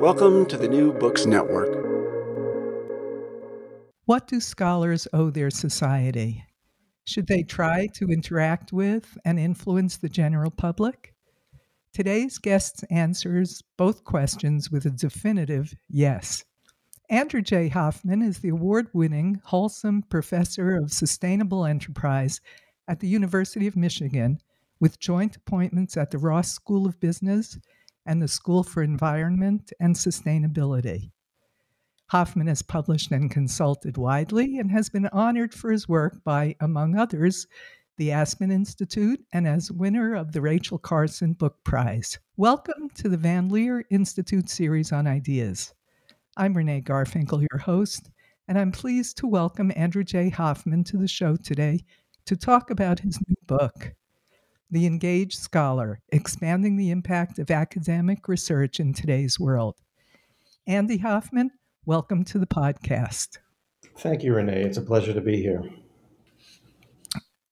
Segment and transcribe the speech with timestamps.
[0.00, 1.74] Welcome to the New Books Network.
[4.04, 6.44] What do scholars owe their society?
[7.04, 11.14] Should they try to interact with and influence the general public?
[11.92, 16.44] Today's guest answers both questions with a definitive yes.
[17.10, 17.66] Andrew J.
[17.66, 22.40] Hoffman is the award winning Holcim Professor of Sustainable Enterprise
[22.86, 24.38] at the University of Michigan,
[24.78, 27.58] with joint appointments at the Ross School of Business
[28.08, 31.12] and the School for Environment and Sustainability.
[32.06, 36.96] Hoffman has published and consulted widely and has been honored for his work by, among
[36.96, 37.46] others,
[37.98, 42.18] the Aspen Institute and as winner of the Rachel Carson Book Prize.
[42.38, 45.74] Welcome to the Van Leer Institute series on ideas.
[46.38, 48.08] I'm Renee Garfinkel, your host,
[48.48, 50.30] and I'm pleased to welcome Andrew J.
[50.30, 51.84] Hoffman to the show today
[52.24, 53.92] to talk about his new book,
[54.70, 59.76] the Engaged Scholar Expanding the Impact of Academic Research in Today's World.
[60.66, 61.50] Andy Hoffman,
[61.86, 63.38] welcome to the podcast.
[63.96, 64.60] Thank you, Renee.
[64.60, 65.64] It's a pleasure to be here.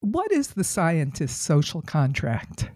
[0.01, 2.69] What is the scientist's social contract?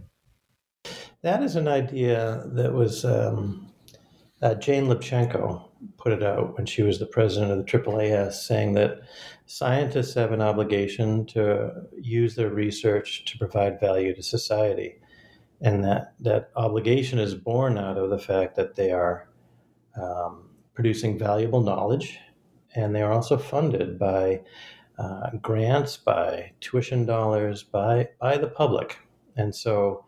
[1.22, 3.70] That is an idea that was um,
[4.40, 5.68] uh, Jane Lubchenco
[5.98, 9.00] put it out when she was the president of the AAAS, saying that
[9.50, 14.94] scientists have an obligation to use their research to provide value to society.
[15.60, 19.28] And that, that obligation is born out of the fact that they are
[20.00, 22.16] um, producing valuable knowledge
[22.76, 24.42] and they are also funded by
[25.00, 28.98] uh, grants, by tuition dollars, by, by the public.
[29.34, 30.04] And so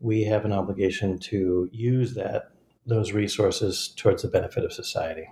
[0.00, 2.50] we have an obligation to use that
[2.84, 5.28] those resources towards the benefit of society.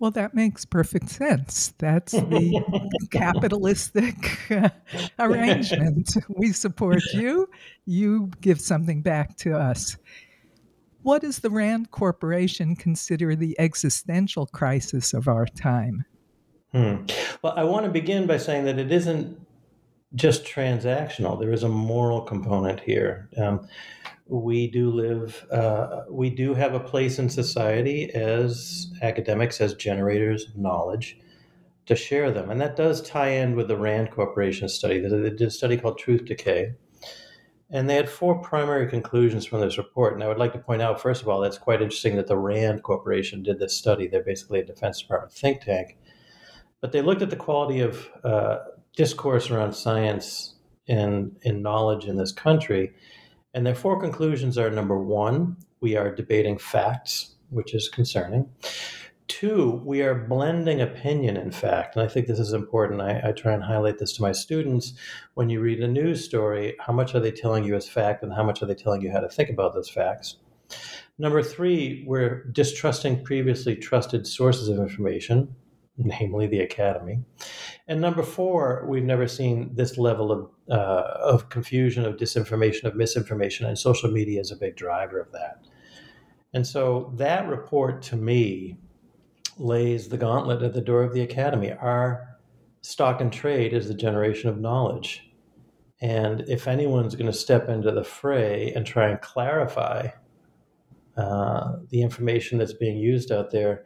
[0.00, 1.74] Well, that makes perfect sense.
[1.78, 2.62] That's the
[3.10, 4.68] capitalistic uh,
[5.18, 6.14] arrangement.
[6.28, 7.48] We support you,
[7.84, 9.96] you give something back to us.
[11.02, 16.04] What does the RAND Corporation consider the existential crisis of our time?
[16.72, 17.06] Hmm.
[17.42, 19.40] Well, I want to begin by saying that it isn't
[20.14, 23.28] just transactional, there is a moral component here.
[23.36, 23.68] Um,
[24.26, 30.46] we do live, uh, we do have a place in society as academics, as generators
[30.46, 31.18] of knowledge
[31.86, 32.50] to share them.
[32.50, 35.00] And that does tie in with the RAND Corporation study.
[35.00, 36.74] They did a study called Truth Decay.
[37.70, 40.14] And they had four primary conclusions from this report.
[40.14, 42.36] And I would like to point out, first of all, that's quite interesting that the
[42.36, 44.06] RAND Corporation did this study.
[44.06, 45.96] They're basically a Defense Department think tank.
[46.80, 48.58] But they looked at the quality of uh,
[48.98, 50.56] discourse around science
[50.88, 52.92] and, and knowledge in this country
[53.54, 58.48] and their four conclusions are number one, we are debating facts, which is concerning.
[59.26, 61.96] Two, we are blending opinion and fact.
[61.96, 63.00] And I think this is important.
[63.00, 64.94] I, I, try and highlight this to my students.
[65.34, 68.32] When you read a news story, how much are they telling you as fact and
[68.32, 70.36] how much are they telling you how to think about those facts?
[71.18, 75.54] Number three, we're distrusting previously trusted sources of information,
[75.98, 77.20] namely the academy.
[77.88, 82.94] And number four, we've never seen this level of, uh, of confusion, of disinformation, of
[82.94, 85.64] misinformation, and social media is a big driver of that.
[86.52, 88.76] And so that report to me
[89.56, 91.72] lays the gauntlet at the door of the academy.
[91.72, 92.38] Our
[92.82, 95.24] stock and trade is the generation of knowledge.
[96.00, 100.08] And if anyone's going to step into the fray and try and clarify
[101.16, 103.84] uh, the information that's being used out there,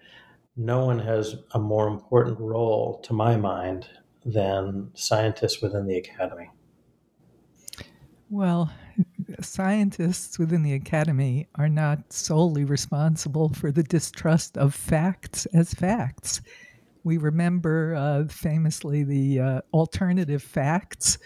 [0.57, 3.89] no one has a more important role, to my mind,
[4.25, 6.51] than scientists within the academy.
[8.29, 8.73] Well,
[9.41, 16.41] scientists within the academy are not solely responsible for the distrust of facts as facts.
[17.05, 21.19] We remember uh, famously the uh, alternative facts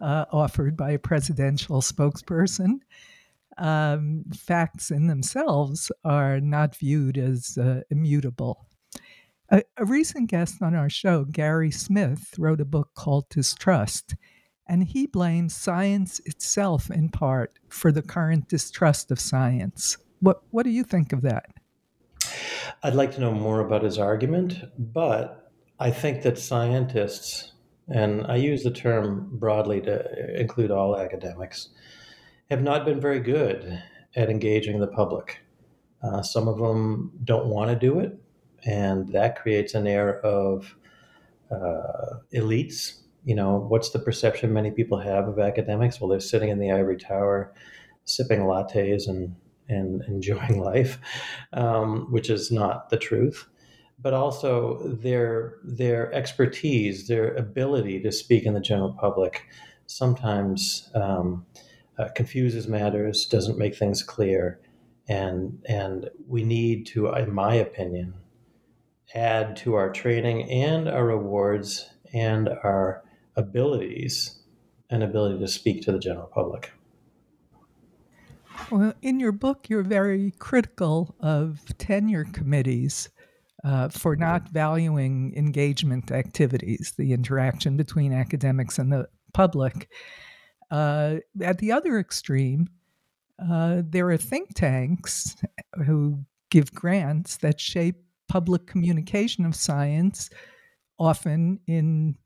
[0.00, 2.80] uh, offered by a presidential spokesperson.
[3.58, 8.66] Um, facts in themselves are not viewed as uh, immutable.
[9.50, 14.14] A, a recent guest on our show, Gary Smith, wrote a book called Distrust
[14.68, 19.98] and he blames science itself in part for the current distrust of science.
[20.20, 21.46] What, what do you think of that?
[22.82, 27.52] I'd like to know more about his argument, but I think that scientists,
[27.88, 31.70] and I use the term broadly to include all academics,
[32.50, 33.82] have not been very good
[34.14, 35.40] at engaging the public.
[36.02, 38.18] Uh, some of them don't want to do it,
[38.64, 40.76] and that creates an air of
[41.50, 46.00] uh, elites you know, what's the perception many people have of academics?
[46.00, 47.52] Well, they're sitting in the ivory tower,
[48.04, 49.36] sipping lattes and
[49.68, 50.98] and enjoying life,
[51.52, 53.48] um, which is not the truth.
[53.98, 59.46] But also their their expertise, their ability to speak in the general public,
[59.86, 61.46] sometimes um,
[62.02, 64.60] uh, confuses matters, doesn't make things clear,
[65.08, 68.14] and and we need to, in my opinion,
[69.14, 73.04] add to our training and our rewards and our
[73.36, 74.40] abilities
[74.90, 76.72] and ability to speak to the general public.
[78.70, 83.08] Well, in your book, you're very critical of tenure committees
[83.64, 89.88] uh, for not valuing engagement activities, the interaction between academics and the public.
[90.72, 92.66] Uh, at the other extreme,
[93.38, 95.36] uh, there are think tanks
[95.84, 96.18] who
[96.50, 97.96] give grants that shape
[98.26, 100.30] public communication of science,
[100.98, 102.16] often in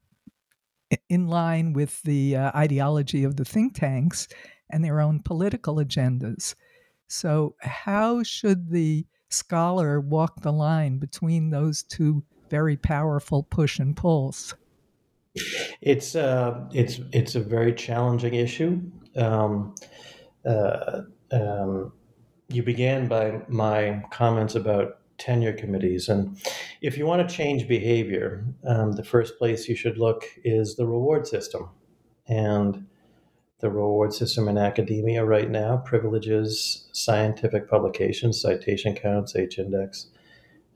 [1.08, 4.28] in line with the uh, ideology of the think tanks
[4.70, 6.54] and their own political agendas.
[7.08, 13.96] So, how should the scholar walk the line between those two very powerful push and
[13.96, 14.54] pulls?
[15.80, 18.80] It's uh, it's it's a very challenging issue.
[19.16, 19.74] Um,
[20.44, 21.02] uh,
[21.32, 21.92] um,
[22.48, 26.08] you began by my comments about tenure committees.
[26.08, 26.38] And
[26.82, 30.86] if you want to change behavior, um, the first place you should look is the
[30.86, 31.70] reward system.
[32.28, 32.86] And
[33.60, 40.08] the reward system in academia right now privileges scientific publications, citation counts, H index,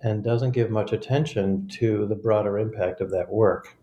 [0.02, 3.76] and doesn't give much attention to the broader impact of that work.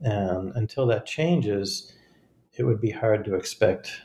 [0.00, 1.92] And until that changes,
[2.56, 4.02] it would be hard to expect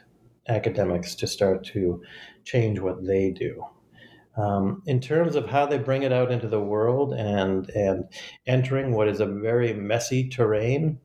[0.47, 2.01] academics to start to
[2.43, 3.63] change what they do.
[4.35, 8.05] Um, in terms of how they bring it out into the world and and
[8.47, 10.99] entering what is a very messy terrain,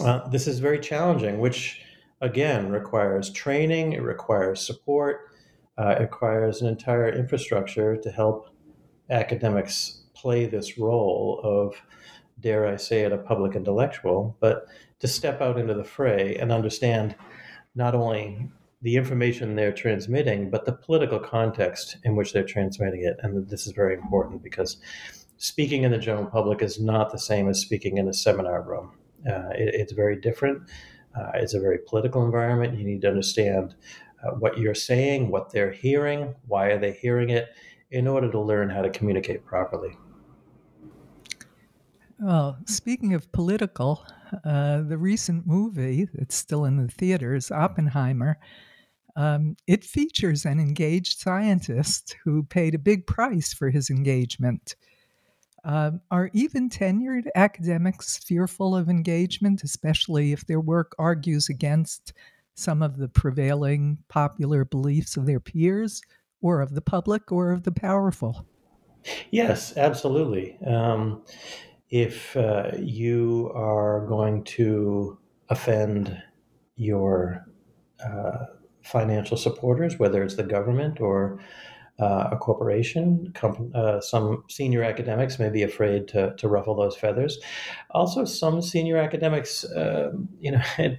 [0.00, 1.38] uh, this is very challenging.
[1.38, 1.80] Which
[2.20, 5.30] again requires training, it requires support,
[5.78, 8.50] uh, it requires an entire infrastructure to help
[9.08, 11.80] academics play this role of,
[12.40, 14.66] dare I say it, a public intellectual, but
[15.00, 17.14] to step out into the fray and understand
[17.74, 18.48] not only
[18.82, 23.16] the information they're transmitting, but the political context in which they're transmitting it.
[23.22, 24.76] And this is very important because
[25.36, 28.92] speaking in the general public is not the same as speaking in a seminar room.
[29.28, 30.62] Uh, it, it's very different.
[31.16, 32.78] Uh, it's a very political environment.
[32.78, 33.74] You need to understand
[34.24, 37.48] uh, what you're saying, what they're hearing, why are they hearing it,
[37.90, 39.96] in order to learn how to communicate properly.
[42.20, 44.04] Well, speaking of political,
[44.44, 48.38] uh, the recent movie that's still in the theaters, Oppenheimer,
[49.14, 54.74] um, it features an engaged scientist who paid a big price for his engagement.
[55.64, 62.12] Um, are even tenured academics fearful of engagement, especially if their work argues against
[62.54, 66.00] some of the prevailing popular beliefs of their peers,
[66.40, 68.46] or of the public, or of the powerful?
[69.30, 70.58] Yes, absolutely.
[70.66, 71.22] Um,
[71.90, 75.18] if uh, you are going to
[75.48, 76.22] offend
[76.76, 77.46] your
[78.04, 78.44] uh,
[78.82, 81.40] financial supporters, whether it's the government or
[81.98, 83.32] uh, a corporation.
[83.74, 87.38] Uh, some senior academics may be afraid to, to ruffle those feathers.
[87.90, 90.62] Also, some senior academics, uh, you know,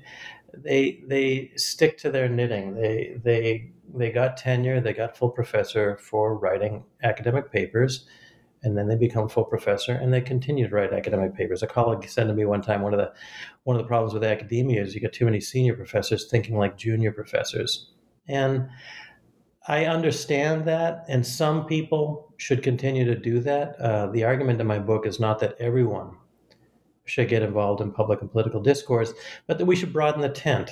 [0.53, 2.75] they they stick to their knitting.
[2.75, 8.05] They they they got tenure, they got full professor for writing academic papers,
[8.63, 11.63] and then they become full professor and they continue to write academic papers.
[11.63, 13.11] A colleague said to me one time, one of the
[13.63, 16.77] one of the problems with academia is you get too many senior professors thinking like
[16.77, 17.91] junior professors.
[18.27, 18.69] And
[19.67, 23.79] I understand that, and some people should continue to do that.
[23.79, 26.17] Uh, the argument in my book is not that everyone
[27.05, 29.13] should get involved in public and political discourse,
[29.47, 30.71] but that we should broaden the tent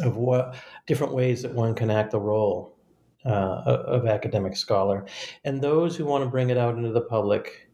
[0.00, 0.54] of what
[0.86, 2.76] different ways that one can act the role
[3.24, 5.06] uh, of academic scholar.
[5.44, 7.68] And those who want to bring it out into the public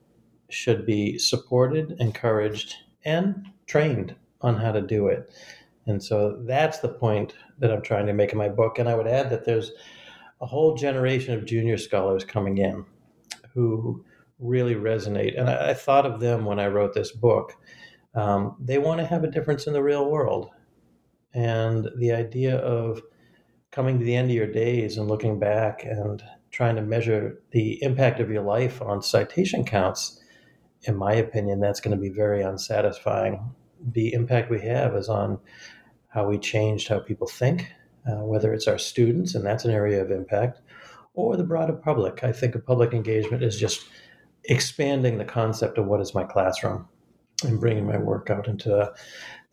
[0.48, 2.74] should be supported, encouraged,
[3.04, 5.32] and trained on how to do it.
[5.86, 8.78] And so that's the point that I'm trying to make in my book.
[8.78, 9.72] And I would add that there's
[10.40, 12.84] a whole generation of junior scholars coming in
[13.54, 14.04] who
[14.38, 15.38] really resonate.
[15.38, 17.56] And I, I thought of them when I wrote this book.
[18.14, 20.50] Um, they want to have a difference in the real world.
[21.34, 23.00] And the idea of
[23.76, 27.78] coming to the end of your days and looking back and trying to measure the
[27.82, 30.18] impact of your life on citation counts,
[30.84, 33.38] in my opinion, that's going to be very unsatisfying.
[33.92, 35.38] The impact we have is on
[36.08, 37.70] how we changed how people think,
[38.10, 40.62] uh, whether it's our students, and that's an area of impact,
[41.12, 42.24] or the broader public.
[42.24, 43.86] I think of public engagement is just
[44.44, 46.88] expanding the concept of what is my classroom
[47.44, 48.90] and bringing my work out into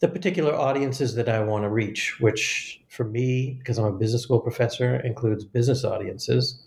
[0.03, 4.23] the particular audiences that I want to reach, which for me, because I'm a business
[4.23, 6.65] school professor, includes business audiences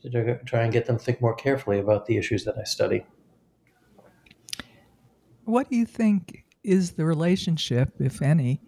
[0.00, 3.04] to try and get them to think more carefully about the issues that I study.
[5.44, 8.62] What do you think is the relationship, if any,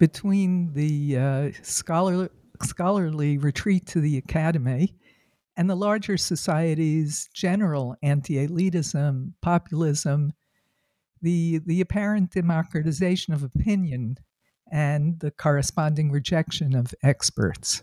[0.00, 2.28] between the uh, scholar,
[2.64, 4.96] scholarly retreat to the academy
[5.56, 10.32] and the larger society's general anti elitism, populism,
[11.26, 14.16] the, the apparent democratization of opinion,
[14.70, 17.82] and the corresponding rejection of experts?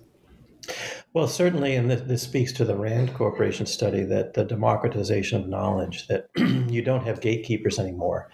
[1.13, 5.50] Well, certainly, and this, this, speaks to the RAND Corporation study that the democratization of
[5.50, 8.29] knowledge, that you don't have gatekeepers anymore.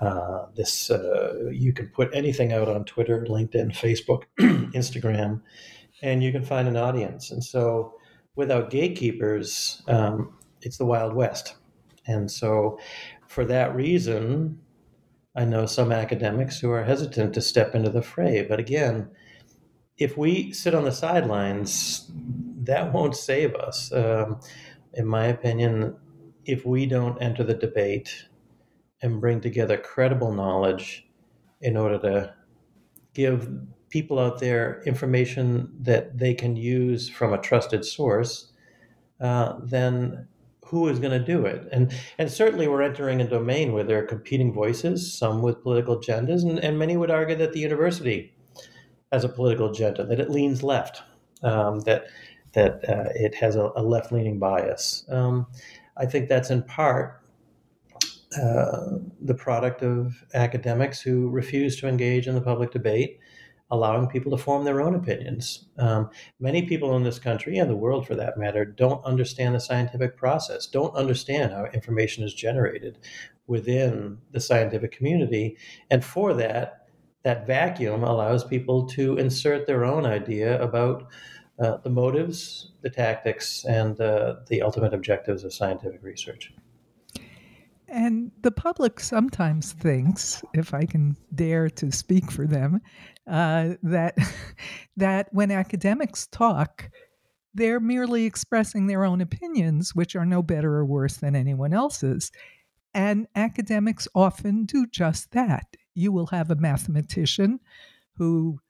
[0.00, 4.24] Uh, this uh, you can put anything out on Twitter, LinkedIn, Facebook,
[4.74, 5.40] Instagram,
[6.02, 7.30] and you can find an audience.
[7.30, 7.94] And so,
[8.34, 11.54] without gatekeepers, um, it's the Wild West.
[12.08, 12.78] And so,
[13.28, 14.58] for that reason,
[15.36, 18.42] I know some academics who are hesitant to step into the fray.
[18.42, 19.08] But again,
[19.98, 22.10] if we sit on the sidelines,
[22.62, 23.92] that won't save us.
[23.92, 24.40] Um,
[24.94, 25.94] in my opinion,
[26.44, 28.26] if we don't enter the debate
[29.02, 31.06] and bring together credible knowledge
[31.60, 32.34] in order to
[33.12, 33.50] give
[33.90, 38.52] people out there information that they can use from a trusted source,
[39.20, 40.26] uh, then
[40.70, 41.68] who is going to do it?
[41.72, 45.98] And and certainly we're entering a domain where there are competing voices, some with political
[45.98, 48.34] agendas, and, and many would argue that the university
[49.12, 51.02] has a political agenda, that it leans left,
[51.42, 52.06] um, that
[52.52, 55.04] that uh, it has a, a left leaning bias.
[55.08, 55.46] Um,
[55.96, 57.22] I think that's in part
[58.40, 63.18] uh, the product of academics who refuse to engage in the public debate,
[63.70, 65.66] allowing people to form their own opinions.
[65.78, 66.10] Um,
[66.40, 70.16] many people in this country and the world, for that matter, don't understand the scientific
[70.16, 72.98] process, don't understand how information is generated
[73.46, 75.56] within the scientific community.
[75.90, 76.88] And for that,
[77.24, 81.08] that vacuum allows people to insert their own idea about
[81.58, 86.52] uh, the motives, the tactics, and uh, the ultimate objectives of scientific research.
[87.88, 92.80] And the public sometimes thinks, if I can dare to speak for them,
[93.26, 94.16] uh, that
[94.96, 96.90] that when academics talk,
[97.54, 102.30] they're merely expressing their own opinions, which are no better or worse than anyone else's.
[102.92, 105.76] And academics often do just that.
[105.94, 107.58] You will have a mathematician
[108.16, 108.60] who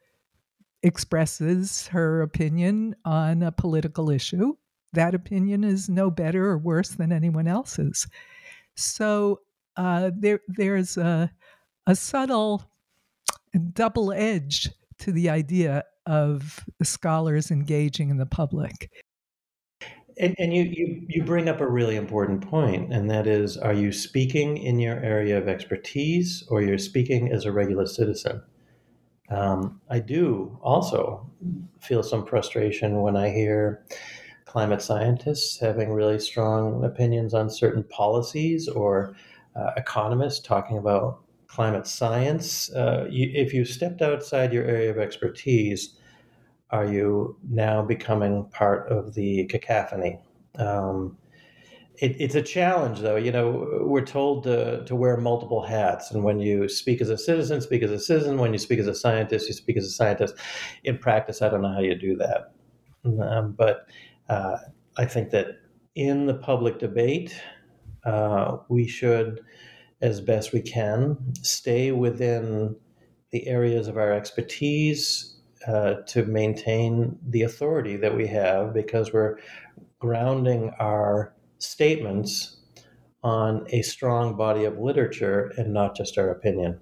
[0.83, 4.55] expresses her opinion on a political issue.
[4.93, 8.07] That opinion is no better or worse than anyone else's.
[8.78, 9.40] So
[9.76, 11.30] uh, there there's a,
[11.87, 12.70] a subtle
[13.73, 14.68] double edge
[14.99, 18.90] to the idea of scholars engaging in the public.
[20.20, 23.73] And, and you, you, you bring up a really important point, and that is are
[23.73, 28.42] you speaking in your area of expertise or you're speaking as a regular citizen?
[29.30, 31.30] Um, I do also
[31.80, 33.85] feel some frustration when I hear
[34.49, 39.14] climate scientists having really strong opinions on certain policies or
[39.55, 42.73] uh, economists talking about climate science.
[42.73, 45.97] Uh, you, if you stepped outside your area of expertise,
[46.71, 50.19] are you now becoming part of the cacophony?
[50.59, 51.17] Um,
[51.97, 53.17] it, it's a challenge, though.
[53.17, 56.11] You know, we're told to, to wear multiple hats.
[56.11, 58.38] And when you speak as a citizen, speak as a citizen.
[58.38, 60.37] When you speak as a scientist, you speak as a scientist.
[60.85, 62.52] In practice, I don't know how you do that.
[63.05, 63.87] Um, but
[64.28, 64.56] uh,
[64.97, 65.61] I think that
[65.94, 67.35] in the public debate,
[68.04, 69.40] uh, we should,
[70.00, 72.76] as best we can, stay within
[73.30, 79.37] the areas of our expertise, uh, to maintain the authority that we have because we're
[79.99, 82.58] grounding our statements
[83.25, 86.78] on a strong body of literature and not just our opinion.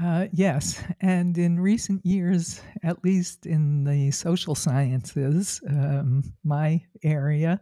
[0.00, 7.60] Uh, yes, and in recent years, at least in the social sciences, um, my area,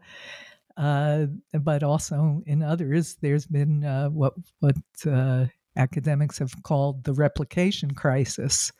[0.77, 1.27] uh,
[1.61, 4.77] but also in others, there's been uh, what what
[5.07, 8.73] uh, academics have called the replication crisis.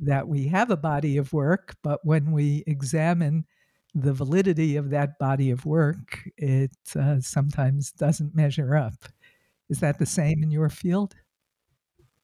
[0.00, 3.46] That we have a body of work, but when we examine
[3.94, 9.06] the validity of that body of work, it uh, sometimes doesn't measure up.
[9.70, 11.16] Is that the same in your field?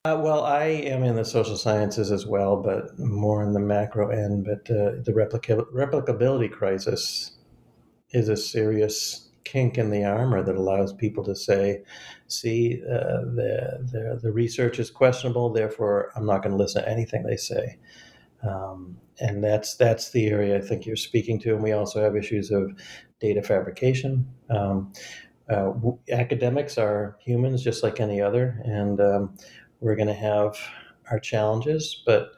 [0.04, 4.10] Uh, well, I am in the social sciences as well, but more in the macro
[4.10, 4.44] end.
[4.44, 7.36] But uh, the replica- replicability crisis
[8.10, 11.82] is a serious kink in the armor that allows people to say,
[12.26, 16.88] "See, uh, the, the the research is questionable, therefore I'm not going to listen to
[16.88, 17.78] anything they say."
[18.42, 21.54] Um, and that's that's the area I think you're speaking to.
[21.54, 22.72] And we also have issues of
[23.20, 24.26] data fabrication.
[24.50, 24.92] Um,
[25.48, 29.36] uh, w- academics are humans just like any other, and um,
[29.82, 30.56] we're going to have
[31.10, 32.32] our challenges, but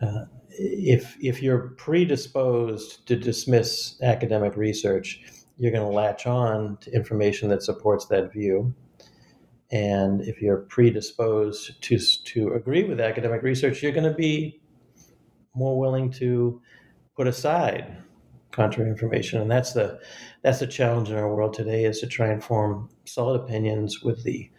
[0.00, 5.22] uh, if if you're predisposed to dismiss academic research,
[5.56, 8.74] you're going to latch on to information that supports that view.
[9.72, 14.60] And if you're predisposed to to agree with academic research, you're going to be
[15.54, 16.60] more willing to
[17.16, 17.96] put aside
[18.52, 19.40] contrary information.
[19.40, 19.98] And that's the
[20.42, 24.22] that's the challenge in our world today is to try and form solid opinions with
[24.22, 24.50] the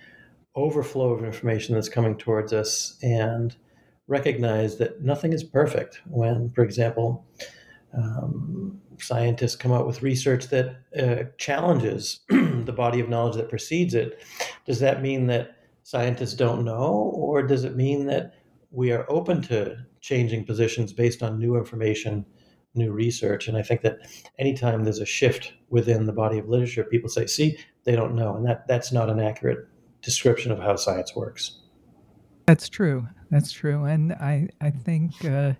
[0.56, 3.56] overflow of information that's coming towards us and
[4.08, 6.02] recognize that nothing is perfect.
[6.08, 7.26] When, for example,
[7.98, 13.94] um, scientists come out with research that uh, challenges the body of knowledge that precedes
[13.94, 14.22] it,
[14.66, 18.34] does that mean that scientists don't know, or does it mean that
[18.72, 22.26] we are open to changing positions based on new information,
[22.74, 23.48] new research?
[23.48, 24.00] And I think that
[24.40, 28.36] anytime there's a shift within the body of literature, people say, "See, they don't know,"
[28.36, 29.68] and that that's not an accurate
[30.06, 31.60] description of how science works.
[32.46, 33.08] That's true.
[33.32, 33.86] That's true.
[33.86, 35.53] And I, I think uh,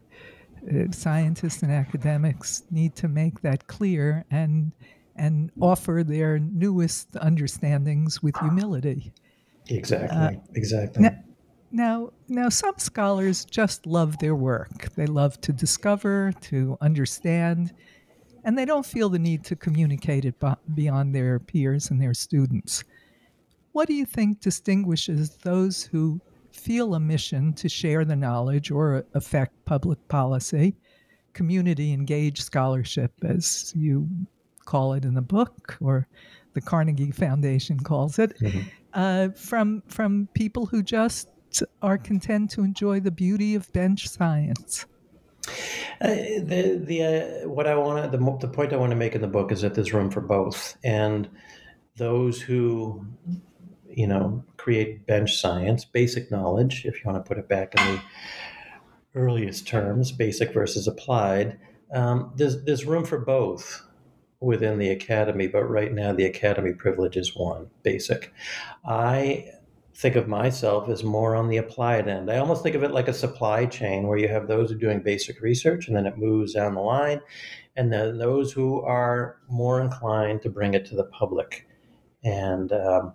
[0.72, 4.72] uh, scientists and academics need to make that clear and
[5.18, 9.14] and offer their newest understandings with humility.
[9.70, 10.18] Exactly.
[10.18, 11.04] Uh, exactly.
[11.04, 11.12] Now,
[11.72, 14.94] now, now, some scholars just love their work.
[14.96, 17.74] They love to discover, to understand,
[18.44, 20.36] and they don't feel the need to communicate it
[20.74, 22.84] beyond their peers and their students.
[23.76, 26.22] What do you think distinguishes those who
[26.54, 30.78] feel a mission to share the knowledge or affect public policy,
[31.34, 34.08] community engaged scholarship, as you
[34.64, 36.08] call it in the book, or
[36.54, 38.62] the Carnegie Foundation calls it, mm-hmm.
[38.94, 41.28] uh, from from people who just
[41.82, 44.86] are content to enjoy the beauty of bench science.
[46.00, 47.04] Uh, the the
[47.44, 49.60] uh, what I want the the point I want to make in the book is
[49.64, 51.28] that there's room for both, and
[51.98, 53.06] those who
[53.96, 57.96] you know, create bench science, basic knowledge, if you want to put it back in
[57.96, 58.02] the
[59.16, 61.58] earliest terms, basic versus applied.
[61.94, 63.82] Um, there's there's room for both
[64.42, 68.34] within the academy, but right now the academy privilege is one, basic.
[68.86, 69.46] I
[69.96, 72.30] think of myself as more on the applied end.
[72.30, 74.80] I almost think of it like a supply chain where you have those who are
[74.80, 77.22] doing basic research and then it moves down the line,
[77.78, 81.66] and then those who are more inclined to bring it to the public.
[82.24, 83.14] And um,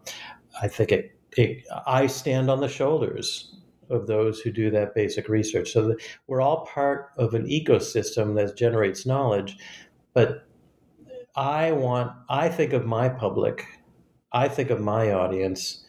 [0.60, 3.56] I think it, it, I stand on the shoulders
[3.88, 5.72] of those who do that basic research.
[5.72, 9.58] So we're all part of an ecosystem that generates knowledge,
[10.14, 10.46] but
[11.36, 13.66] I want, I think of my public,
[14.32, 15.84] I think of my audience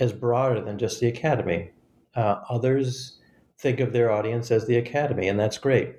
[0.00, 1.70] as broader than just the academy.
[2.14, 3.18] Uh, others
[3.58, 5.96] think of their audience as the academy, and that's great.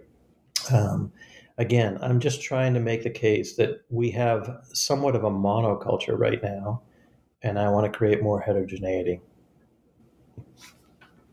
[0.72, 1.12] Um,
[1.58, 6.18] again, I'm just trying to make the case that we have somewhat of a monoculture
[6.18, 6.82] right now
[7.42, 9.22] and I want to create more heterogeneity.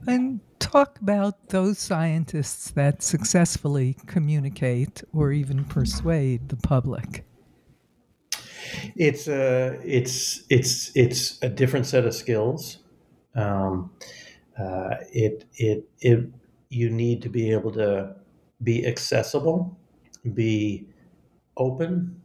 [0.06, 7.24] And talk about those scientists that successfully communicate or even persuade the public.
[8.94, 12.78] It's a it's it's it's a different set of skills.
[13.34, 13.90] Um,
[14.58, 16.26] uh, it it it
[16.68, 18.16] you need to be able to
[18.62, 19.78] be accessible,
[20.34, 20.86] be
[21.56, 22.20] open,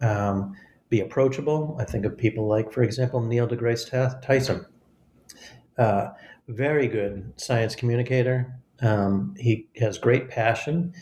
[0.00, 0.56] um,
[0.88, 1.76] be approachable.
[1.80, 4.66] I think of people like, for example, Neil deGrasse Tyson.
[5.76, 6.08] Uh,
[6.48, 8.54] very good science communicator.
[8.80, 10.94] Um, he has great passion.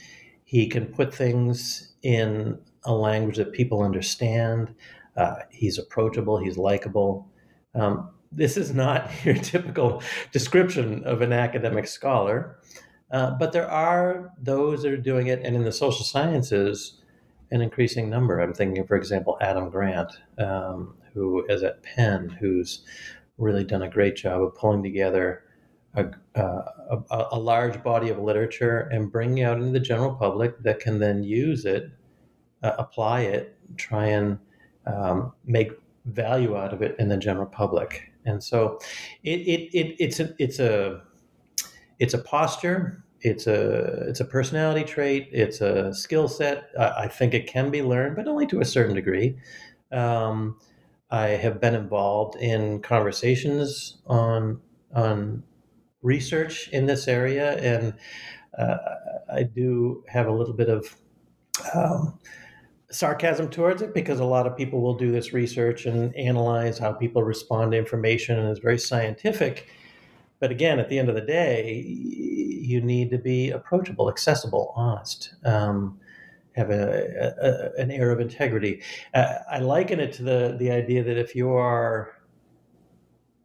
[0.44, 4.74] He can put things in a language that people understand.
[5.16, 6.38] Uh, he's approachable.
[6.38, 7.28] He's likable.
[7.74, 12.58] Um, this is not your typical description of an academic scholar,
[13.10, 17.00] uh, but there are those that are doing it, and in the social sciences,
[17.54, 18.40] an increasing number.
[18.40, 22.84] I'm thinking, for example, Adam Grant, um, who is at Penn, who's
[23.38, 25.44] really done a great job of pulling together
[25.94, 26.62] a, uh,
[27.10, 30.98] a, a, large body of literature and bringing out into the general public that can
[30.98, 31.92] then use it,
[32.64, 34.36] uh, apply it, try and
[34.86, 35.70] um, make
[36.06, 38.12] value out of it in the general public.
[38.26, 38.80] And so,
[39.22, 41.02] it, it, it it's a it's a
[42.00, 43.03] it's a posture.
[43.24, 45.30] It's a it's a personality trait.
[45.32, 46.68] It's a skill set.
[46.78, 49.38] I, I think it can be learned, but only to a certain degree.
[49.90, 50.58] Um,
[51.10, 54.60] I have been involved in conversations on
[54.94, 55.42] on
[56.02, 57.94] research in this area, and
[58.58, 58.76] uh,
[59.32, 60.94] I do have a little bit of
[61.74, 62.18] um,
[62.90, 66.92] sarcasm towards it because a lot of people will do this research and analyze how
[66.92, 69.68] people respond to information, and it's very scientific.
[70.44, 75.32] But again, at the end of the day, you need to be approachable, accessible, honest.
[75.42, 75.98] Um,
[76.54, 78.82] have a, a, an air of integrity.
[79.14, 82.12] Uh, I liken it to the the idea that if you are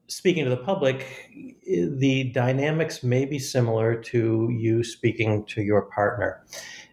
[0.07, 1.31] speaking to the public,
[1.65, 6.43] the dynamics may be similar to you speaking to your partner.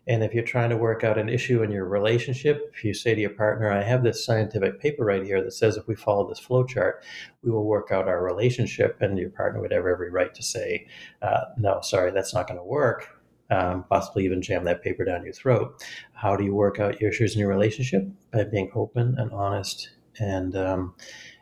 [0.08, 3.14] And if you're trying to work out an issue in your relationship, if you say
[3.14, 6.28] to your partner, I have this scientific paper right here that says if we follow
[6.28, 7.04] this flow chart,
[7.42, 10.86] we will work out our relationship, and your partner would have every right to say,
[11.22, 13.08] uh, no, sorry, that's not going to work.
[13.48, 15.80] Um, possibly even jam that paper down your throat.
[16.14, 18.08] How do you work out your issues in your relationship?
[18.32, 20.94] By being open and honest and um,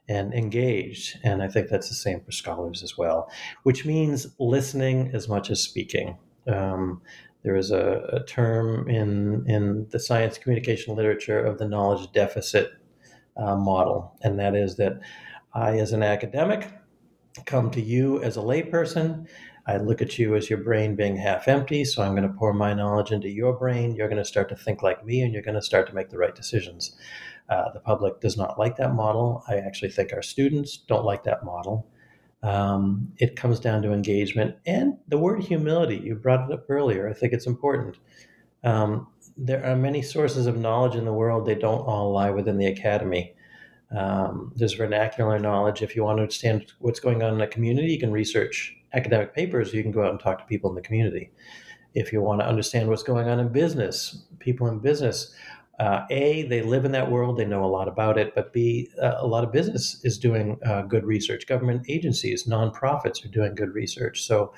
[0.08, 1.18] and engaged.
[1.22, 3.30] And I think that's the same for scholars as well,
[3.62, 6.18] which means listening as much as speaking.
[6.46, 7.00] Um,
[7.44, 12.72] there is a, a, term in, in the science communication literature of the knowledge deficit
[13.36, 15.00] uh, model, and that is that
[15.52, 16.70] I, as an academic,
[17.44, 19.28] come to you as a layperson.
[19.66, 22.52] I look at you as your brain being half empty, so I'm going to pour
[22.52, 23.94] my knowledge into your brain.
[23.94, 26.10] You're going to start to think like me, and you're going to start to make
[26.10, 26.96] the right decisions.
[27.48, 29.42] Uh, the public does not like that model.
[29.48, 31.86] I actually think our students don't like that model.
[32.44, 35.96] Um, it comes down to engagement and the word humility.
[35.96, 37.08] You brought it up earlier.
[37.08, 37.96] I think it's important.
[38.62, 42.58] Um, there are many sources of knowledge in the world, they don't all lie within
[42.58, 43.34] the academy.
[43.96, 45.82] Um, there's vernacular knowledge.
[45.82, 49.34] If you want to understand what's going on in a community, you can research academic
[49.34, 51.30] papers, you can go out and talk to people in the community.
[51.94, 55.34] If you want to understand what's going on in business, people in business
[55.80, 58.88] uh, a they live in that world they know a lot about it but b
[59.02, 61.46] uh, a lot of business is doing uh, good research.
[61.46, 64.22] Government agencies nonprofits are doing good research.
[64.22, 64.52] So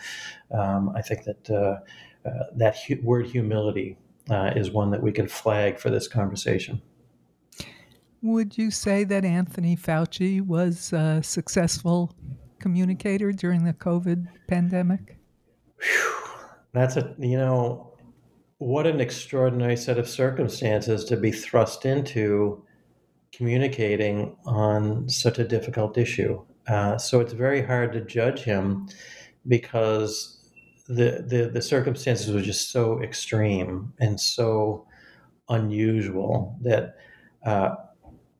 [0.52, 3.96] um, i think that uh, uh, that hu- word humility
[4.30, 6.82] uh, is one that we can flag for this conversation.
[8.22, 12.12] Would you say that anthony fauci was a successful
[12.58, 15.18] communicator during the covid pandemic?
[15.80, 16.14] Whew.
[16.72, 17.95] that's a you know
[18.58, 22.62] what an extraordinary set of circumstances to be thrust into
[23.32, 26.42] communicating on such a difficult issue.
[26.66, 28.88] Uh, so it's very hard to judge him
[29.46, 30.50] because
[30.88, 34.86] the, the, the circumstances were just so extreme and so
[35.48, 36.96] unusual that
[37.44, 37.74] uh,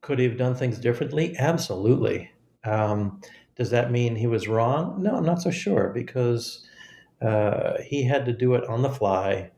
[0.00, 1.37] could he have done things differently?
[1.38, 2.31] Absolutely.
[2.64, 3.20] Um,
[3.57, 5.02] does that mean he was wrong?
[5.02, 6.66] No, I'm not so sure because
[7.20, 9.50] uh, he had to do it on the fly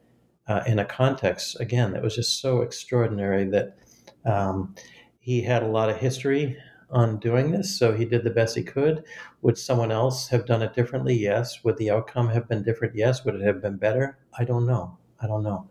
[0.48, 3.76] uh, in a context again that was just so extraordinary that
[4.24, 4.74] um,
[5.20, 6.56] he had a lot of history
[6.90, 9.04] on doing this, so he did the best he could.
[9.42, 11.14] Would someone else have done it differently?
[11.14, 11.62] Yes.
[11.64, 12.94] Would the outcome have been different?
[12.94, 13.24] Yes.
[13.24, 14.18] Would it have been better?
[14.38, 14.96] I don't know.
[15.20, 15.68] I don't know.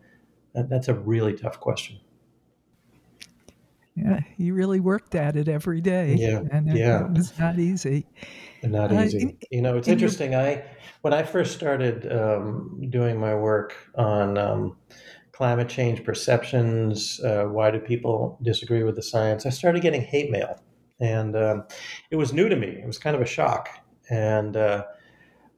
[0.53, 1.99] That, that's a really tough question.
[3.97, 6.15] Yeah, he really worked at it every day.
[6.19, 7.05] Yeah, and it, yeah.
[7.05, 8.05] it was not easy.
[8.61, 9.17] Not easy.
[9.17, 10.33] Uh, in, you know, it's interesting.
[10.33, 10.41] Your...
[10.41, 10.63] I
[11.01, 14.77] when I first started um, doing my work on um,
[15.31, 19.47] climate change perceptions, uh, why do people disagree with the science?
[19.47, 20.61] I started getting hate mail,
[20.99, 21.63] and um,
[22.11, 22.67] it was new to me.
[22.67, 23.67] It was kind of a shock,
[24.11, 24.83] and uh,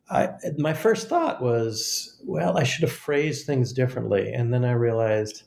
[0.10, 4.72] I, my first thought was, well, I should have phrased things differently, and then I
[4.72, 5.44] realized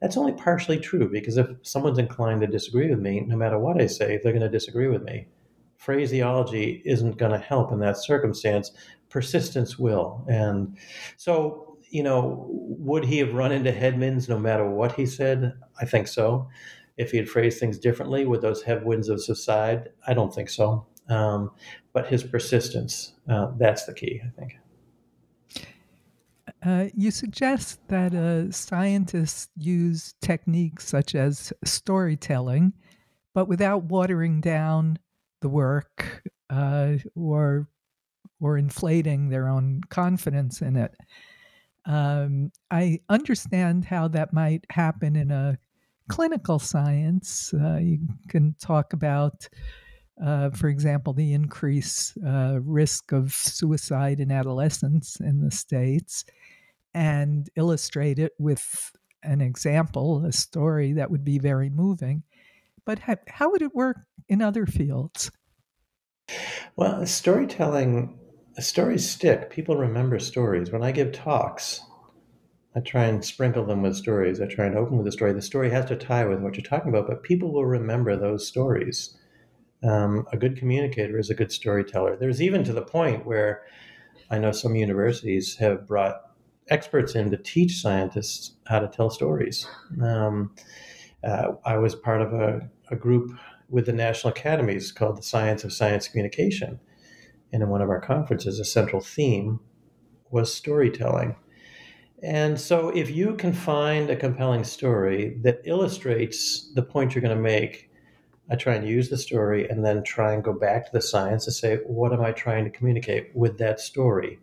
[0.00, 3.80] that's only partially true because if someone's inclined to disagree with me, no matter what
[3.80, 5.26] I say, they're going to disagree with me.
[5.76, 8.72] Phraseology isn't going to help in that circumstance.
[9.08, 10.24] Persistence will.
[10.28, 10.76] And
[11.16, 15.54] so, you know, would he have run into headwinds no matter what he said?
[15.80, 16.48] I think so.
[16.96, 19.90] If he had phrased things differently, would those headwinds have subsided?
[20.06, 20.86] I don't think so.
[21.08, 21.52] Um,
[21.92, 24.58] but his persistence, uh, that's the key, I think.
[26.64, 32.72] Uh, you suggest that uh, scientists use techniques such as storytelling,
[33.32, 34.98] but without watering down
[35.40, 37.68] the work uh, or
[38.40, 40.94] or inflating their own confidence in it.
[41.86, 45.58] Um, I understand how that might happen in a
[46.08, 47.52] clinical science.
[47.52, 49.48] Uh, you can talk about,
[50.24, 56.24] uh, for example, the increased uh, risk of suicide in adolescents in the States
[56.94, 62.22] and illustrate it with an example, a story that would be very moving.
[62.84, 63.98] But how, how would it work
[64.28, 65.30] in other fields?
[66.76, 68.18] Well, storytelling,
[68.58, 69.50] stories stick.
[69.50, 70.70] People remember stories.
[70.70, 71.82] When I give talks,
[72.74, 74.40] I try and sprinkle them with stories.
[74.40, 75.32] I try and open with a story.
[75.32, 78.46] The story has to tie with what you're talking about, but people will remember those
[78.46, 79.16] stories.
[79.82, 82.16] Um, a good communicator is a good storyteller.
[82.16, 83.62] There's even to the point where
[84.30, 86.27] I know some universities have brought
[86.70, 89.66] experts in to teach scientists how to tell stories.
[90.02, 90.54] Um,
[91.24, 93.32] uh, I was part of a, a, group
[93.68, 96.78] with the National Academies called the Science of Science Communication.
[97.52, 99.60] And in one of our conferences, a central theme
[100.30, 101.36] was storytelling.
[102.22, 107.36] And so, if you can find a compelling story that illustrates the point you're going
[107.36, 107.90] to make,
[108.50, 111.44] I try and use the story and then try and go back to the science
[111.44, 114.40] to say, what am I trying to communicate with that story?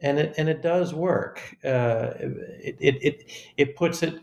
[0.00, 1.56] And it and it does work.
[1.64, 4.20] Uh, it, it, it it puts it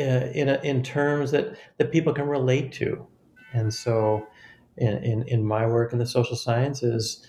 [0.00, 3.06] uh, in a, in terms that that people can relate to,
[3.52, 4.26] and so
[4.76, 7.26] in, in in my work in the social sciences,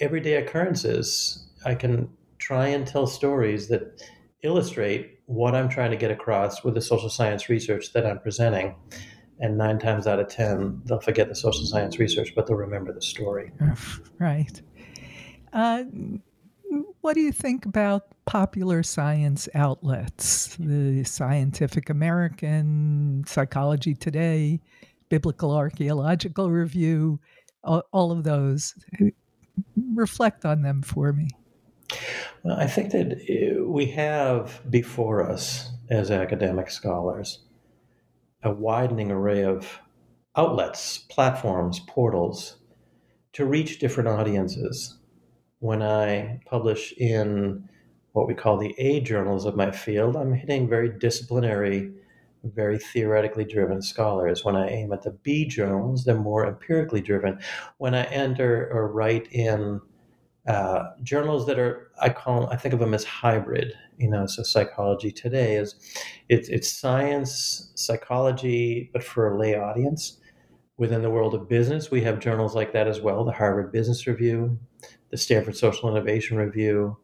[0.00, 4.02] everyday occurrences, I can try and tell stories that
[4.42, 8.76] illustrate what I'm trying to get across with the social science research that I'm presenting.
[9.40, 12.92] And nine times out of ten, they'll forget the social science research, but they'll remember
[12.92, 13.50] the story.
[14.18, 14.62] Right.
[15.52, 15.84] Uh,
[17.04, 20.56] what do you think about popular science outlets?
[20.58, 24.58] The Scientific American, Psychology Today,
[25.10, 27.20] Biblical Archaeological Review,
[27.62, 28.74] all, of those.
[29.94, 31.28] Reflect on them for me.
[32.42, 37.44] Well, I think that uh, we have before us as academic scholars
[38.42, 39.78] a widening array of
[40.36, 42.56] outlets, platforms, portals
[43.34, 44.96] to reach different audiences
[45.64, 47.66] when I publish in
[48.12, 51.90] what we call the A journals of my field, I'm hitting very disciplinary,
[52.42, 54.44] very theoretically driven scholars.
[54.44, 57.38] When I aim at the B journals, they're more empirically driven.
[57.78, 59.80] When I enter or write in
[60.46, 63.72] uh, journals that are, I call, I think of them as hybrid.
[63.96, 65.76] You know, so Psychology Today is,
[66.28, 70.18] it's it's science, psychology, but for a lay audience.
[70.76, 73.24] Within the world of business, we have journals like that as well.
[73.24, 74.58] The Harvard Business Review,
[75.14, 76.96] the Stanford Social Innovation Review,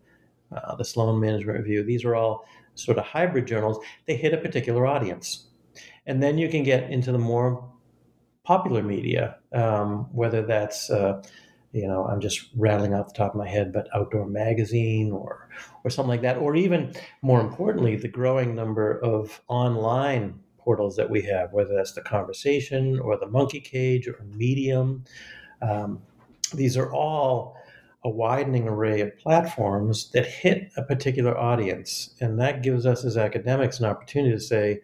[0.50, 1.84] uh, the Sloan Management Review.
[1.84, 2.44] These are all
[2.74, 3.78] sort of hybrid journals.
[4.06, 5.46] They hit a particular audience.
[6.06, 7.70] And then you can get into the more
[8.42, 11.22] popular media, um, whether that's, uh,
[11.70, 15.48] you know, I'm just rattling off the top of my head, but Outdoor Magazine or,
[15.84, 16.38] or something like that.
[16.38, 16.92] Or even
[17.22, 22.98] more importantly, the growing number of online portals that we have, whether that's the Conversation
[22.98, 25.04] or the Monkey Cage or Medium.
[25.62, 26.02] Um,
[26.52, 27.59] these are all
[28.02, 32.14] a widening array of platforms that hit a particular audience.
[32.20, 34.80] And that gives us as academics an opportunity to say,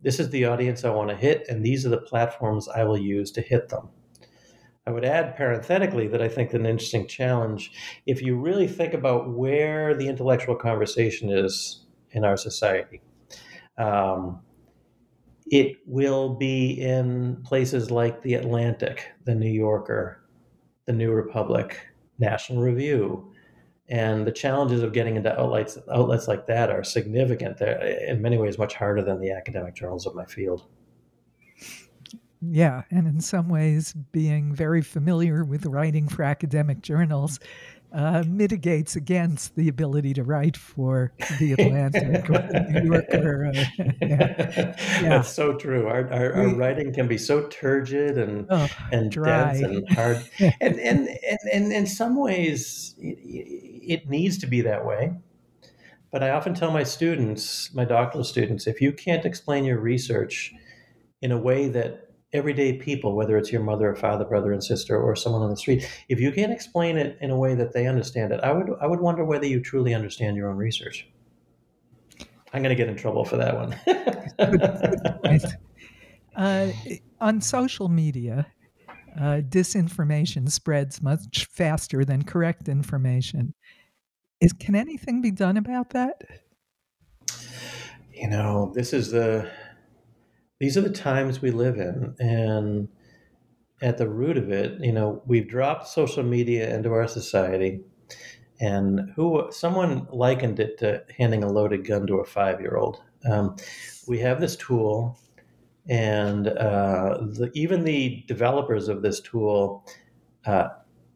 [0.00, 2.98] this is the audience I want to hit, and these are the platforms I will
[2.98, 3.88] use to hit them.
[4.86, 7.72] I would add parenthetically that I think an interesting challenge,
[8.06, 13.02] if you really think about where the intellectual conversation is in our society,
[13.76, 14.40] um,
[15.50, 20.24] it will be in places like the Atlantic, the New Yorker,
[20.86, 21.87] the New Republic,
[22.18, 23.32] National Review.
[23.90, 27.56] And the challenges of getting into outlets outlets like that are significant.
[27.56, 30.66] They're in many ways much harder than the academic journals of my field.
[32.40, 37.40] Yeah, and in some ways, being very familiar with writing for academic journals
[37.92, 43.46] uh, mitigates against the ability to write for the Atlantic or the New Yorker.
[43.46, 43.52] Uh,
[44.02, 44.74] yeah.
[45.00, 45.08] yeah.
[45.08, 45.86] That's so true.
[45.86, 49.52] Our, our, our, writing can be so turgid and oh, and dry.
[49.52, 50.30] dense and hard.
[50.60, 55.14] and, and, and, and in some ways, it needs to be that way.
[56.10, 60.54] But I often tell my students, my doctoral students, if you can't explain your research
[61.20, 65.00] in a way that everyday people, whether it's your mother or father, brother and sister,
[65.00, 67.86] or someone on the street, if you can't explain it in a way that they
[67.86, 71.08] understand it, I would I would wonder whether you truly understand your own research.
[72.52, 73.74] I'm going to get in trouble for that one.
[76.36, 76.72] uh,
[77.20, 78.46] on social media,
[79.18, 83.54] uh, disinformation spreads much faster than correct information.
[84.40, 86.22] Is can anything be done about that?
[88.14, 89.50] You know, this is the
[90.60, 92.88] these are the times we live in and
[93.80, 97.80] at the root of it, you know, we've dropped social media into our society,
[98.60, 103.00] and who someone likened it to handing a loaded gun to a five-year-old.
[103.30, 103.54] Um,
[104.08, 105.16] we have this tool,
[105.88, 109.86] and uh, the, even the developers of this tool
[110.44, 110.68] uh,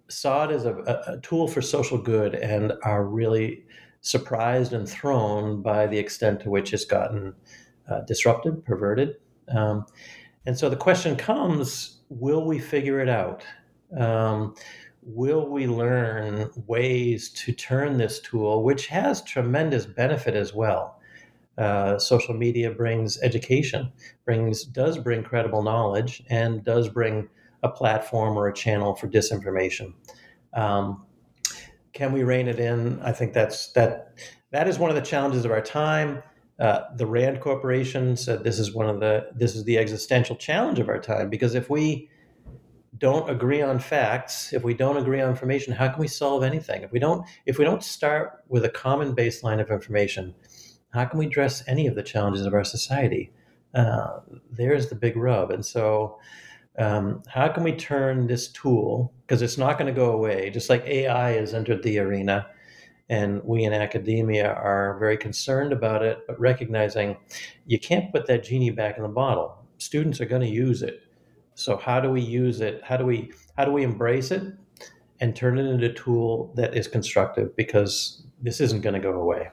[0.08, 0.74] saw it as a,
[1.08, 3.64] a, tool for social good and are really
[4.02, 7.34] surprised and thrown by the extent to which it's gotten
[7.90, 9.16] uh, disrupted, perverted.
[9.48, 9.86] Um,
[10.46, 13.42] and so the question comes will we figure it out?
[13.96, 14.54] Um,
[15.02, 21.00] will we learn ways to turn this tool, which has tremendous benefit as well?
[21.58, 23.92] Uh, social media brings education,
[24.24, 27.28] brings does bring credible knowledge, and does bring
[27.62, 29.92] a platform or a channel for disinformation.
[30.54, 31.04] Um,
[31.92, 33.00] can we rein it in?
[33.02, 34.14] I think that's that.
[34.50, 36.22] That is one of the challenges of our time.
[36.58, 40.78] Uh, the Rand Corporation said this is one of the this is the existential challenge
[40.78, 42.08] of our time because if we
[42.98, 46.82] don't agree on facts, if we don't agree on information, how can we solve anything?
[46.82, 50.34] If we don't if we don't start with a common baseline of information,
[50.92, 53.32] how can we address any of the challenges of our society?
[53.74, 56.18] Uh, there's the big rub, and so
[56.78, 60.70] um, how can we turn this tool because it's not going to go away just
[60.70, 62.46] like ai has entered the arena
[63.12, 67.14] and we in academia are very concerned about it but recognizing
[67.66, 69.58] you can't put that genie back in the bottle.
[69.76, 71.02] Students are going to use it.
[71.54, 72.80] So how do we use it?
[72.82, 74.42] How do we how do we embrace it
[75.20, 77.54] and turn it into a tool that is constructive?
[77.54, 79.50] Because this isn't going to go away.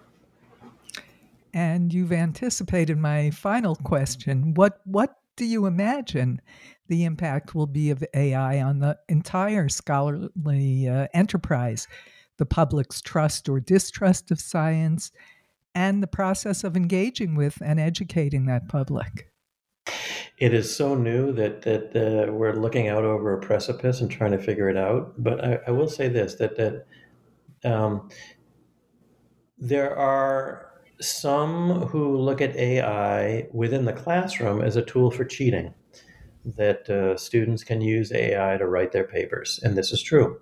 [1.53, 4.53] And you've anticipated my final question.
[4.53, 6.39] What what do you imagine
[6.87, 11.87] the impact will be of AI on the entire scholarly uh, enterprise,
[12.39, 15.11] the public's trust or distrust of science,
[15.75, 19.31] and the process of engaging with and educating that public.
[20.39, 24.31] It is so new that that uh, we're looking out over a precipice and trying
[24.31, 25.13] to figure it out.
[25.21, 26.85] But I, I will say this: that that
[27.63, 28.09] um,
[29.57, 30.71] there are
[31.01, 35.73] some who look at AI within the classroom as a tool for cheating
[36.45, 40.39] that uh, students can use AI to write their papers, and this is true.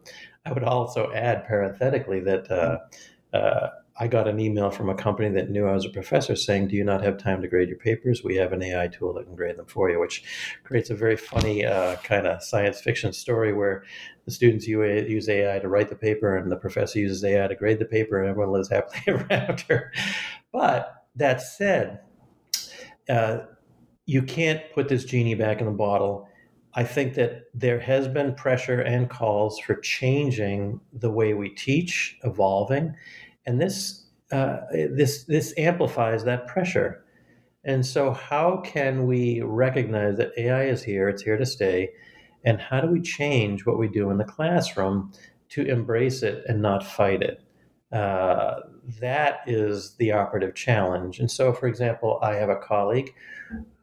[0.47, 2.77] I would also add parenthetically that uh,
[3.35, 6.69] uh, I got an email from a company that knew I was a professor saying,
[6.69, 8.23] "Do you not have time to grade your papers?
[8.23, 10.23] We have an AI tool that can grade them for you," which
[10.63, 13.83] creates a very funny uh, kind of science fiction story where
[14.23, 17.79] the students use AI to write the paper, and the professor uses AI to grade
[17.79, 19.91] the paper, and everyone lives happily ever after.
[20.53, 21.99] But that said.
[23.09, 23.39] Uh,
[24.05, 26.27] you can't put this genie back in the bottle.
[26.77, 32.19] I think that there has been pressure and calls for changing the way we teach,
[32.23, 32.93] evolving,
[33.47, 37.03] and this uh, this this amplifies that pressure.
[37.63, 41.09] And so, how can we recognize that AI is here?
[41.09, 41.89] It's here to stay,
[42.45, 45.11] and how do we change what we do in the classroom
[45.49, 47.41] to embrace it and not fight it?
[47.91, 48.59] Uh,
[48.99, 51.19] that is the operative challenge.
[51.19, 53.15] And so, for example, I have a colleague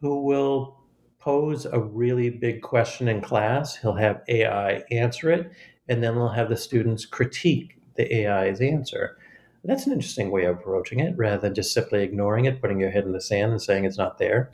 [0.01, 0.84] who will
[1.25, 3.77] pose a really big question in class.
[3.77, 5.51] He'll have AI answer it,
[5.89, 9.17] and then we'll have the students critique the AI's answer.
[9.65, 12.91] That's an interesting way of approaching it rather than just simply ignoring it, putting your
[12.91, 14.51] head in the sand and saying it's not there.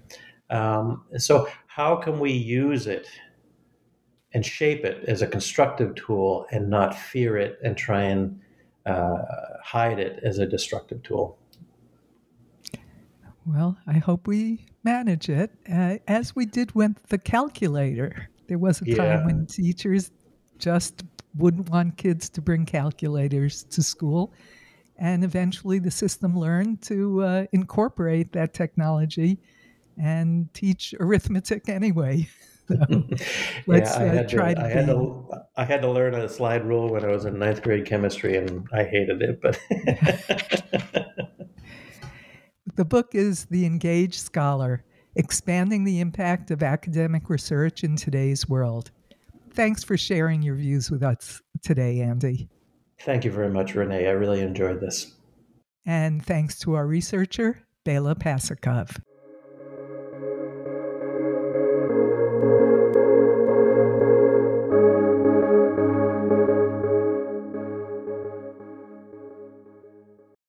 [0.51, 3.09] Um, so, how can we use it
[4.33, 8.41] and shape it as a constructive tool and not fear it and try and
[8.87, 9.19] uh,
[9.63, 11.39] hide it as a destructive tool.
[13.53, 18.29] Well, I hope we manage it uh, as we did with the calculator.
[18.47, 18.97] There was a yeah.
[18.97, 20.13] time when teachers
[20.59, 21.03] just
[21.37, 24.33] wouldn't want kids to bring calculators to school.
[24.99, 29.41] And eventually the system learned to uh, incorporate that technology
[29.99, 32.29] and teach arithmetic anyway.
[33.67, 36.15] let's yeah, I uh, had try to, to I had to I had to learn
[36.15, 39.41] a slide rule when I was in ninth grade chemistry, and I hated it.
[39.43, 39.59] But
[42.81, 44.83] the book is The Engaged Scholar:
[45.15, 48.91] Expanding the Impact of Academic Research in Today's World.
[49.51, 52.49] Thanks for sharing your views with us today, Andy.
[53.03, 54.07] Thank you very much, Renee.
[54.07, 55.13] I really enjoyed this.
[55.85, 58.99] And thanks to our researcher, Bela Pasikov.